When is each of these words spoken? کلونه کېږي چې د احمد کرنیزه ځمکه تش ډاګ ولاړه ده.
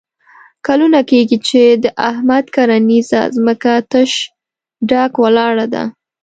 کلونه 0.65 0.99
کېږي 1.09 1.37
چې 1.47 1.61
د 1.83 1.85
احمد 2.09 2.45
کرنیزه 2.55 3.21
ځمکه 3.35 3.73
تش 3.91 4.11
ډاګ 4.89 5.11
ولاړه 5.23 5.65
ده. 5.73 5.83